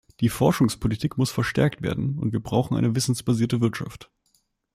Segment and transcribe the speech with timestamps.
[0.19, 4.09] Die Forschungspolitik muss verstärkt werden und wir brauchen eine wissensbasierte Wirtschaft.